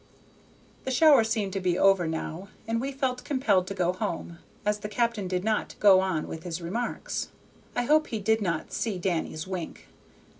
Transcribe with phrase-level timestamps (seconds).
[0.85, 4.79] '"The shower seemed to be over now, and we felt compelled to go home, as
[4.79, 7.29] the captain did not go on with his remarks.
[7.75, 9.89] I hope he did not see Danny's wink.